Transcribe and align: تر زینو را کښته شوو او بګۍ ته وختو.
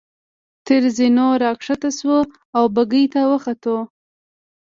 تر 0.67 0.81
زینو 0.95 1.27
را 1.41 1.51
کښته 1.59 1.89
شوو 1.97 2.19
او 2.57 2.63
بګۍ 2.75 3.05
ته 3.13 3.21
وختو. 3.31 3.77